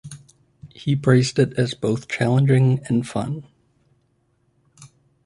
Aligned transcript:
He 0.73 0.95
praised 0.95 1.37
it 1.37 1.53
as 1.59 1.75
both 1.75 2.07
challenging 2.07 2.79
and 2.89 3.07
fun. 3.07 3.45